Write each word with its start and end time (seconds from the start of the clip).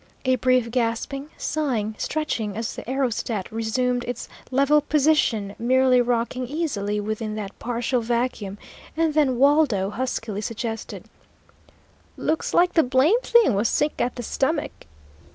A 0.25 0.35
brief 0.37 0.71
gasping, 0.71 1.29
sighing, 1.37 1.93
stretching 1.99 2.57
as 2.57 2.75
the 2.75 2.81
aerostat 2.89 3.45
resumed 3.51 4.03
its 4.05 4.27
level 4.49 4.81
position, 4.81 5.53
merely 5.59 6.01
rocking 6.01 6.47
easily 6.47 6.99
within 6.99 7.35
that 7.35 7.59
partial 7.59 8.01
vacuum, 8.01 8.57
and 8.97 9.13
then 9.13 9.37
Waldo 9.37 9.91
huskily 9.91 10.41
suggested: 10.41 11.05
"Looks 12.17 12.51
like 12.51 12.73
the 12.73 12.81
blame 12.81 13.21
thing 13.21 13.53
was 13.53 13.69
sick 13.69 14.01
at 14.01 14.15
the 14.15 14.23
stomach!" 14.23 14.87